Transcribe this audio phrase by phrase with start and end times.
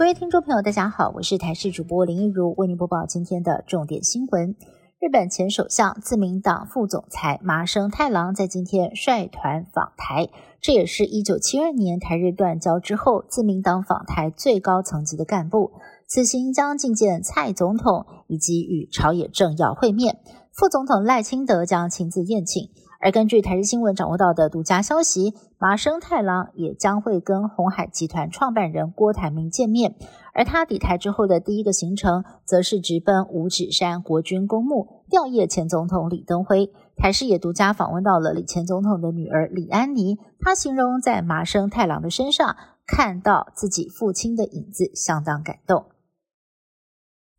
[0.00, 4.56] 各位听众朋友，大家好，我是台视主播林一如，为您播报今天的重点新闻。
[4.98, 10.30] 日本前首相、自民党副总裁麻生太郎在今天率团访台，
[10.62, 15.72] 这也是一九七二年台日断交之后，自民党访台最高层级的干部。
[16.06, 20.20] 此行将觐见蔡总统，以及与朝野政要会面。
[20.50, 22.70] 副总统赖清德将亲自宴请。
[23.02, 29.96] 而根据台日新闻掌握到的独家消息，麻生太郎也将会跟红海集团创办人郭台铭见面。
[30.34, 36.70] 而他抵台之后的第一个行程，则是直奔五指山国军公墓吊唁前总统李登辉。
[36.96, 42.54] 台视也独家访问到了李前总统的女儿李安妮，她形容在麻生太郎的身上
[42.86, 45.86] 看到自己父亲的影子，相当感动。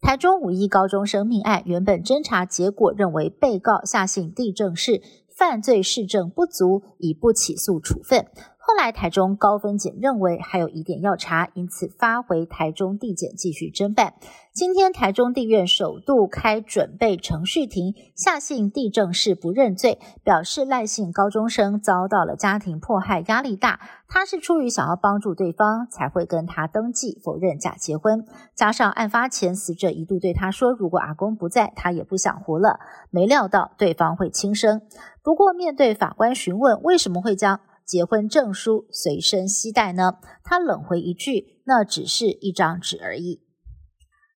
[0.01, 5.03] 台中五一高中生命案，原本侦查结果认为被告夏姓地政士
[5.41, 8.27] 犯罪事证不足，以不起诉处分。
[8.63, 14.13] 后来台中高分检认为还有疑点要查，因此发回台中地检继续侦办。
[14.53, 28.25] 今天台中地院首度开准备程序庭，夏姓地政士不认罪，表示赖姓高中生遭到了家庭迫害，压力大，他是出于想要帮助对方才会跟他登记否认假结婚。
[28.53, 32.79] 加上案发前死者一度对他说，如果阿公不在，他也不想活了。
[33.09, 34.81] 没料到对方会轻生。
[35.23, 37.61] 不过面对法官询问，为什么会将？
[37.91, 40.13] 结婚证书随身携带呢？
[40.45, 43.41] 他冷回一句：“那只是一张纸而已。”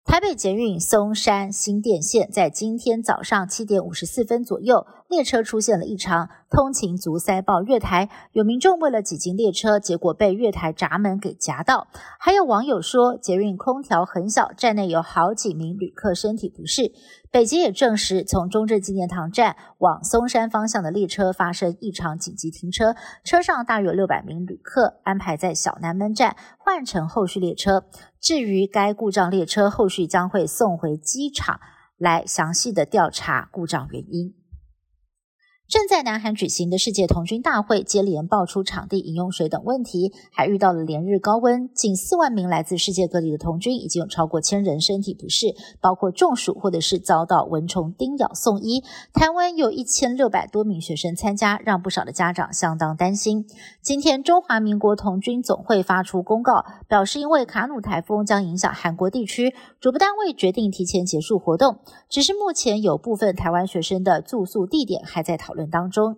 [0.03, 11.88] 台北捷运松山新店线在今天早上七点五十四分左右，列车出现了异常，通勤族塞爆月台，有民众为了挤进列车，结果被月台闸门给夹到。
[12.20, 16.92] 还有网友说，捷运空调很小，站内有好几名旅客身体不适。
[17.31, 27.86] 北捷也证实，从中正纪念堂站往松山方向的列车发生异常，紧急停车，车上大约六百名旅客，安排在小南门站换乘后续列车。
[28.19, 31.59] 至于该故障列车，后续将会送回机场
[31.97, 34.34] 来详细的调查故障原因。
[35.68, 41.68] 正在南韩举行的世界童军大会，接连爆出场地饮用水等问题，还遇到了连日高温。
[41.74, 48.84] 近四万名来自世界各地的童军，已经有超过千人身体不适，包括中暑或者是遭到蚊虫叮咬送医。
[49.12, 53.47] 台湾有一千六百多名学生参加，让不少的家长相当担心。
[53.82, 61.80] 今天，中华民国童军总会发出公告，表示因为卡努台风将影响韩国地区，主办单位决定提前结束活动。
[62.08, 65.69] 只是目前有部分台湾学生的住宿地点还在讨论。
[65.69, 66.17] 当中，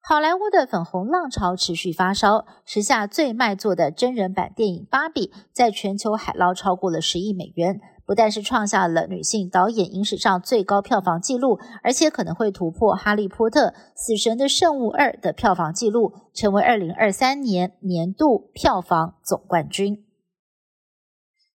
[0.00, 20.07] 好莱坞的粉红浪潮持续发烧，时下最卖座的真人版电影《芭比》在全球海捞超过了十亿美元，不但是创下了女性导演影史上最高票房纪录，而且可能会突破《哈利波特》《死神的圣物二》的票房纪录，成为二零二三年年度票房总冠军。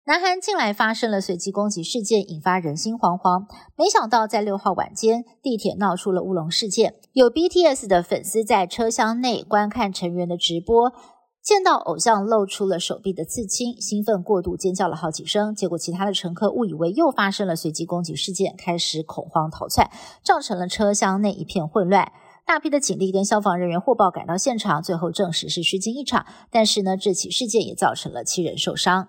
[0.05, 3.47] 南韩近来发生了随机攻击事件，引发人心惶惶。
[3.77, 6.97] 没想到在六号晚间，地铁闹出了乌龙事件。
[7.13, 10.93] 有 BTS 的粉丝在车厢内观看成员的直播，
[11.41, 15.55] 见到偶像露出了手臂的刺青，兴奋过度尖叫了好几声。
[15.55, 19.89] 结果其他的乘客误以为又发生了随机攻击事件，开始恐慌逃窜，
[20.25, 22.11] 造成了车厢内一片混乱。
[22.45, 26.27] 大批的警力跟消防人员获报赶到现场，最后证实是虚惊一场。
[26.51, 29.07] 但是呢，这起事件也造成了七人受伤。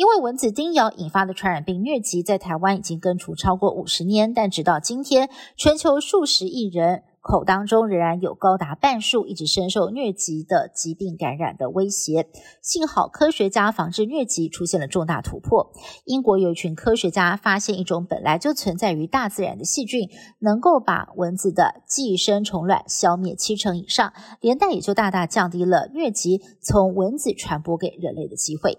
[0.00, 5.28] 因为蚊子叮咬引发的传染病疟疾，在台湾已经根除超过五十年，但直到今天，
[5.58, 12.30] 全球数十亿人口当中仍然有高达半数一直深受疟疾的疾病感染的威胁。
[12.62, 15.70] 幸好科学家防治疟疾出现了重大突破。
[16.06, 28.78] 英国有一群科学家发现一种本来就存在于大自然的细菌，能够把蚊子的寄生虫卵消灭七成以上，连带也就大大降低了疟疾从蚊子传播给人类的机会。